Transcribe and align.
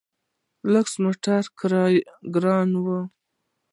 لوکس 0.71 0.93
موټر 1.03 1.41
ګران 2.33 2.69
وي. 2.83 2.99